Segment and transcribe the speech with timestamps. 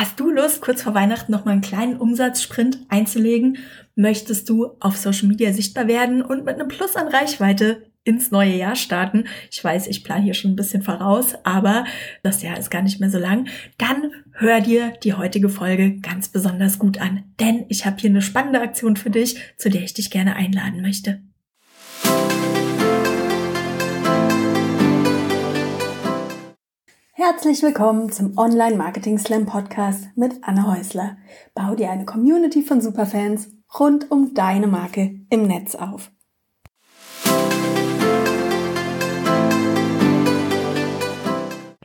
[0.00, 3.58] Hast du Lust, kurz vor Weihnachten noch mal einen kleinen Umsatzsprint einzulegen?
[3.96, 8.54] Möchtest du auf Social Media sichtbar werden und mit einem Plus an Reichweite ins neue
[8.54, 9.24] Jahr starten?
[9.50, 11.84] Ich weiß, ich plane hier schon ein bisschen voraus, aber
[12.22, 13.48] das Jahr ist gar nicht mehr so lang.
[13.76, 18.22] Dann hör dir die heutige Folge ganz besonders gut an, denn ich habe hier eine
[18.22, 21.22] spannende Aktion für dich, zu der ich dich gerne einladen möchte.
[27.20, 31.16] Herzlich willkommen zum Online Marketing Slam Podcast mit Anne Häusler.
[31.52, 36.12] Bau dir eine Community von Superfans rund um deine Marke im Netz auf.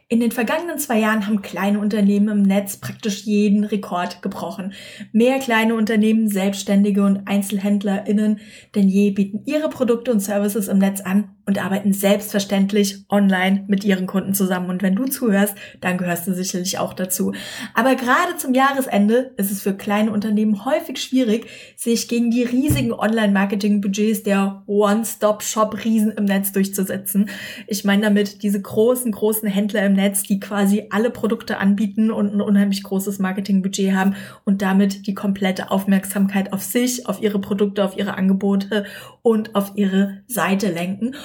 [0.08, 4.74] In den vergangenen zwei Jahren haben kleine Unternehmen im Netz praktisch jeden Rekord gebrochen.
[5.14, 8.40] Mehr kleine Unternehmen, Selbstständige und EinzelhändlerInnen
[8.76, 13.84] denn je bieten ihre Produkte und Services im Netz an und arbeiten selbstverständlich online mit
[13.84, 14.70] ihren Kunden zusammen.
[14.70, 17.34] Und wenn du zuhörst, dann gehörst du sicherlich auch dazu.
[17.74, 22.94] Aber gerade zum Jahresende ist es für kleine Unternehmen häufig schwierig, sich gegen die riesigen
[22.94, 27.30] Online-Marketing-Budgets der One-Stop-Shop-Riesen im Netz durchzusetzen.
[27.68, 32.34] Ich meine damit diese großen, großen Händler im Netz, die quasi alle Produkte anbieten und
[32.34, 37.84] ein unheimlich großes Marketingbudget haben und damit die komplette Aufmerksamkeit auf sich, auf ihre Produkte,
[37.84, 38.86] auf ihre Angebote
[39.22, 41.16] und auf ihre Seite lenken.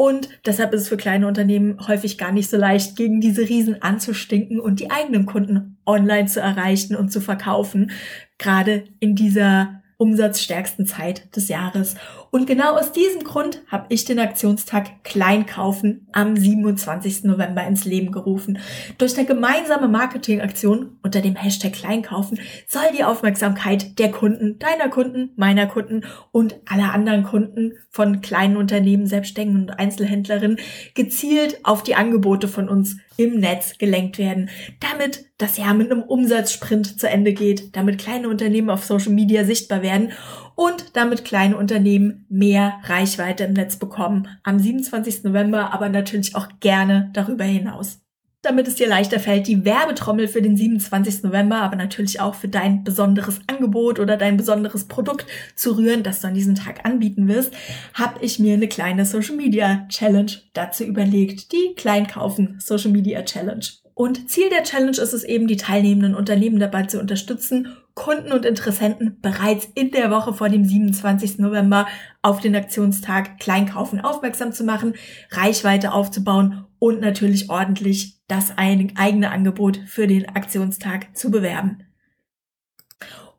[0.00, 3.82] Und deshalb ist es für kleine Unternehmen häufig gar nicht so leicht, gegen diese Riesen
[3.82, 7.90] anzustinken und die eigenen Kunden online zu erreichen und zu verkaufen.
[8.38, 11.96] Gerade in dieser umsatzstärksten Zeit des Jahres.
[12.30, 17.24] Und genau aus diesem Grund habe ich den Aktionstag Kleinkaufen am 27.
[17.24, 18.58] November ins Leben gerufen.
[18.98, 25.30] Durch eine gemeinsame Marketingaktion unter dem Hashtag Kleinkaufen soll die Aufmerksamkeit der Kunden, deiner Kunden,
[25.36, 30.58] meiner Kunden und aller anderen Kunden von kleinen Unternehmen, Selbstständigen und Einzelhändlerinnen
[30.94, 34.48] gezielt auf die Angebote von uns im Netz gelenkt werden,
[34.80, 39.44] damit das Jahr mit einem Umsatzsprint zu Ende geht, damit kleine Unternehmen auf Social Media
[39.44, 40.12] sichtbar werden
[40.58, 44.26] und damit kleine Unternehmen mehr Reichweite im Netz bekommen.
[44.42, 45.22] Am 27.
[45.22, 48.00] November, aber natürlich auch gerne darüber hinaus.
[48.42, 51.22] Damit es dir leichter fällt, die Werbetrommel für den 27.
[51.22, 56.22] November, aber natürlich auch für dein besonderes Angebot oder dein besonderes Produkt zu rühren, das
[56.22, 57.54] du an diesem Tag anbieten wirst,
[57.94, 61.52] habe ich mir eine kleine Social Media Challenge dazu überlegt.
[61.52, 63.64] Die Kleinkaufen Social Media Challenge.
[63.94, 68.44] Und Ziel der Challenge ist es eben, die teilnehmenden Unternehmen dabei zu unterstützen, Kunden und
[68.44, 71.40] Interessenten bereits in der Woche vor dem 27.
[71.40, 71.88] November
[72.22, 74.94] auf den Aktionstag Kleinkaufen aufmerksam zu machen,
[75.32, 81.82] Reichweite aufzubauen und natürlich ordentlich das eigene Angebot für den Aktionstag zu bewerben.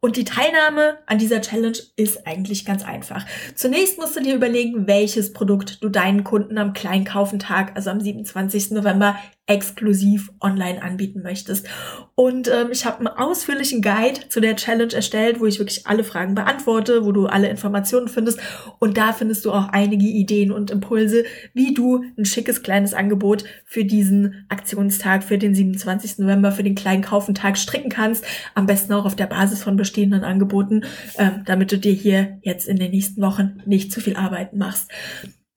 [0.02, 3.26] Und die Teilnahme an dieser Challenge ist eigentlich ganz einfach.
[3.56, 8.72] Zunächst musst du dir überlegen, welches Produkt du deinen Kunden am Kleinkaufentag, also am 27.
[8.72, 9.18] November,
[9.50, 11.68] exklusiv online anbieten möchtest.
[12.14, 16.04] Und ähm, ich habe einen ausführlichen Guide zu der Challenge erstellt, wo ich wirklich alle
[16.04, 18.40] Fragen beantworte, wo du alle Informationen findest.
[18.78, 21.24] Und da findest du auch einige Ideen und Impulse,
[21.54, 26.20] wie du ein schickes kleines Angebot für diesen Aktionstag, für den 27.
[26.20, 28.24] November, für den kleinen Kaufentag stricken kannst.
[28.54, 30.84] Am besten auch auf der Basis von bestehenden Angeboten,
[31.18, 34.92] ähm, damit du dir hier jetzt in den nächsten Wochen nicht zu viel Arbeiten machst.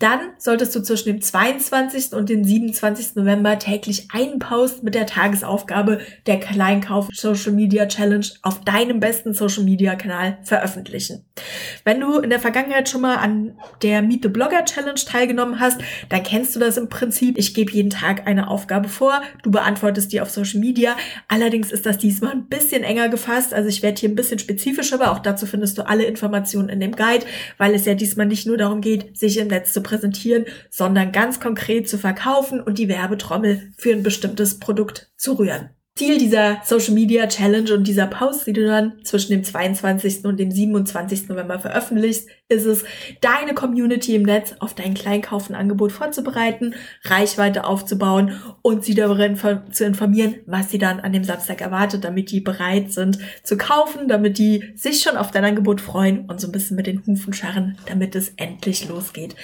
[0.03, 2.13] Dann solltest du zwischen dem 22.
[2.15, 3.15] und dem 27.
[3.15, 9.33] November täglich einen Post mit der Tagesaufgabe der Kleinkauf Social Media Challenge auf deinem besten
[9.33, 11.25] Social Media Kanal veröffentlichen.
[11.85, 15.81] Wenn du in der Vergangenheit schon mal an der Meet the Blogger Challenge teilgenommen hast,
[16.09, 17.39] dann kennst du das im Prinzip.
[17.39, 20.97] Ich gebe jeden Tag eine Aufgabe vor, du beantwortest die auf Social Media.
[21.29, 23.55] Allerdings ist das diesmal ein bisschen enger gefasst.
[23.55, 26.81] Also ich werde hier ein bisschen spezifischer, aber auch dazu findest du alle Informationen in
[26.81, 27.25] dem Guide,
[27.57, 31.39] weil es ja diesmal nicht nur darum geht, sich im Netz zu präsentieren, sondern ganz
[31.39, 35.71] konkret zu verkaufen und die Werbetrommel für ein bestimmtes Produkt zu rühren.
[35.95, 40.25] Ziel dieser Social Media Challenge und dieser Post, die du dann zwischen dem 22.
[40.25, 41.29] und dem 27.
[41.29, 42.85] November veröffentlichst, ist es,
[43.21, 49.23] deine Community im Netz auf dein Kleinkaufenangebot vorzubereiten, Reichweite aufzubauen und sie darüber
[49.71, 54.09] zu informieren, was sie dann an dem Samstag erwartet, damit die bereit sind zu kaufen,
[54.09, 57.35] damit die sich schon auf dein Angebot freuen und so ein bisschen mit den Hufen
[57.35, 59.35] scharren, damit es endlich losgeht.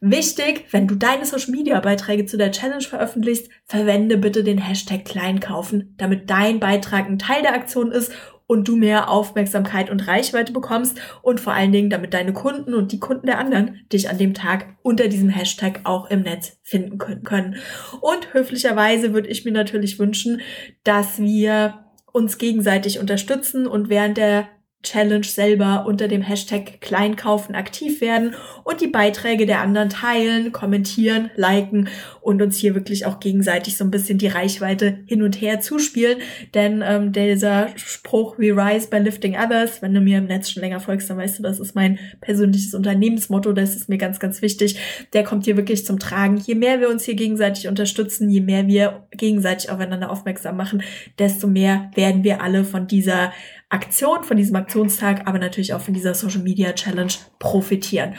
[0.00, 5.04] Wichtig, wenn du deine Social Media Beiträge zu der Challenge veröffentlichst, verwende bitte den Hashtag
[5.04, 8.12] Kleinkaufen damit dein Beitrag ein Teil der Aktion ist
[8.46, 12.92] und du mehr Aufmerksamkeit und Reichweite bekommst und vor allen Dingen, damit deine Kunden und
[12.92, 16.98] die Kunden der anderen dich an dem Tag unter diesem Hashtag auch im Netz finden
[16.98, 17.56] können.
[18.00, 20.42] Und höflicherweise würde ich mir natürlich wünschen,
[20.84, 24.46] dass wir uns gegenseitig unterstützen und während der
[24.84, 31.30] Challenge selber unter dem Hashtag Kleinkaufen aktiv werden und die Beiträge der anderen teilen, kommentieren,
[31.34, 31.88] liken
[32.20, 36.18] und uns hier wirklich auch gegenseitig so ein bisschen die Reichweite hin und her zuspielen.
[36.54, 40.62] Denn ähm, dieser Spruch We Rise by Lifting Others, wenn du mir im Netz schon
[40.62, 44.40] länger folgst, dann weißt du, das ist mein persönliches Unternehmensmotto, das ist mir ganz, ganz
[44.42, 44.78] wichtig.
[45.12, 46.36] Der kommt hier wirklich zum Tragen.
[46.38, 50.82] Je mehr wir uns hier gegenseitig unterstützen, je mehr wir gegenseitig aufeinander aufmerksam machen,
[51.18, 53.32] desto mehr werden wir alle von dieser
[53.74, 58.14] Aktion, von diesem Aktionstag, aber natürlich auch von dieser Social Media Challenge profitieren.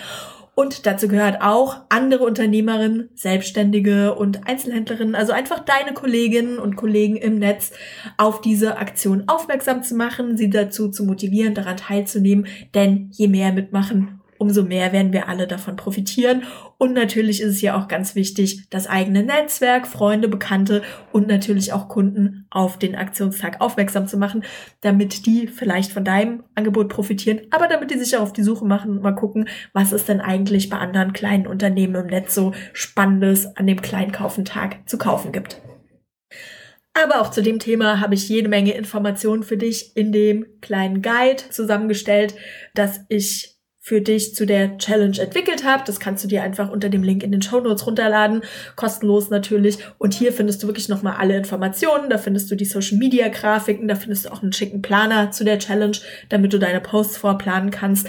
[0.56, 7.18] Und dazu gehört auch andere Unternehmerinnen, Selbstständige und Einzelhändlerinnen, also einfach deine Kolleginnen und Kollegen
[7.18, 7.72] im Netz
[8.18, 12.48] auf diese Aktion aufmerksam zu machen, sie dazu zu motivieren, daran teilzunehmen.
[12.74, 16.44] Denn je mehr mitmachen, umso mehr werden wir alle davon profitieren.
[16.78, 21.74] Und natürlich ist es ja auch ganz wichtig, das eigene Netzwerk, Freunde, Bekannte und natürlich
[21.74, 24.44] auch Kunden auf den Aktionstag aufmerksam zu machen,
[24.82, 28.66] damit die vielleicht von deinem Angebot profitieren, aber damit die sich auch auf die Suche
[28.66, 32.54] machen und mal gucken, was es denn eigentlich bei anderen kleinen Unternehmen im Netz so
[32.74, 35.62] Spannendes an dem Kleinkaufentag zu kaufen gibt.
[36.98, 41.02] Aber auch zu dem Thema habe ich jede Menge Informationen für dich in dem kleinen
[41.02, 42.36] Guide zusammengestellt,
[42.74, 43.55] dass ich
[43.86, 45.84] für dich zu der Challenge entwickelt habe.
[45.86, 48.42] Das kannst du dir einfach unter dem Link in den Show Notes runterladen,
[48.76, 49.78] kostenlos natürlich.
[50.00, 52.10] Und hier findest du wirklich nochmal alle Informationen.
[52.10, 55.44] Da findest du die Social Media Grafiken, da findest du auch einen schicken Planer zu
[55.44, 55.98] der Challenge,
[56.30, 58.08] damit du deine Posts vorplanen kannst.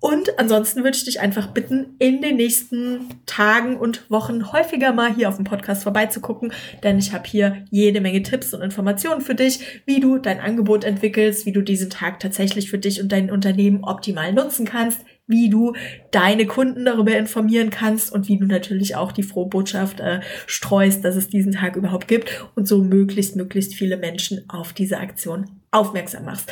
[0.00, 5.14] Und ansonsten würde ich dich einfach bitten, in den nächsten Tagen und Wochen häufiger mal
[5.14, 9.34] hier auf dem Podcast vorbeizugucken, denn ich habe hier jede Menge Tipps und Informationen für
[9.34, 13.30] dich, wie du dein Angebot entwickelst, wie du diesen Tag tatsächlich für dich und dein
[13.30, 15.74] Unternehmen optimal nutzen kannst, wie du
[16.10, 21.04] deine Kunden darüber informieren kannst und wie du natürlich auch die frohe Botschaft äh, streust,
[21.04, 25.59] dass es diesen Tag überhaupt gibt und so möglichst, möglichst viele Menschen auf diese Aktion
[25.70, 26.50] aufmerksam machst.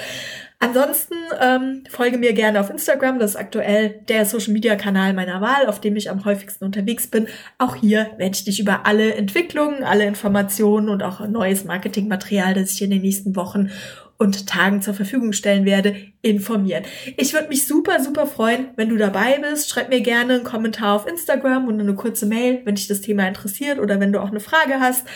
[0.60, 5.40] Ansonsten ähm, folge mir gerne auf Instagram, das ist aktuell der Social Media Kanal meiner
[5.40, 7.28] Wahl, auf dem ich am häufigsten unterwegs bin.
[7.58, 12.72] Auch hier werde ich dich über alle Entwicklungen, alle Informationen und auch neues Marketingmaterial, das
[12.72, 13.70] ich in den nächsten Wochen
[14.16, 16.84] und Tagen zur Verfügung stellen werde, informieren.
[17.16, 19.70] Ich würde mich super, super freuen, wenn du dabei bist.
[19.70, 23.28] Schreib mir gerne einen Kommentar auf Instagram und eine kurze Mail, wenn dich das Thema
[23.28, 25.06] interessiert oder wenn du auch eine Frage hast.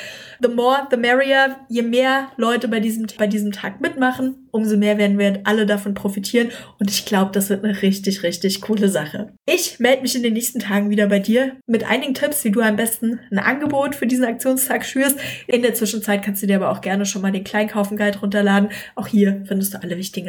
[0.41, 1.57] The more, the merrier.
[1.69, 5.95] Je mehr Leute bei diesem, bei diesem Tag mitmachen, umso mehr werden wir alle davon
[5.95, 6.51] profitieren.
[6.79, 9.33] Und ich glaube, das wird eine richtig, richtig coole Sache.
[9.47, 12.61] Ich melde mich in den nächsten Tagen wieder bei dir mit einigen Tipps, wie du
[12.61, 15.19] am besten ein Angebot für diesen Aktionstag schürst.
[15.47, 18.71] In der Zwischenzeit kannst du dir aber auch gerne schon mal den Kleinkaufen-Guide runterladen.
[18.95, 20.29] Auch hier findest du alle wichtigen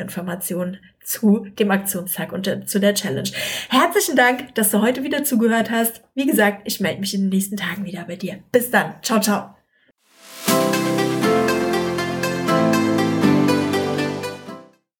[0.63, 3.29] Informationen zu dem Aktionstag und zu der Challenge.
[3.69, 6.01] Herzlichen Dank, dass du heute wieder zugehört hast.
[6.15, 8.39] Wie gesagt, ich melde mich in den nächsten Tagen wieder bei dir.
[8.51, 8.95] Bis dann.
[9.01, 9.62] Ciao, ciao.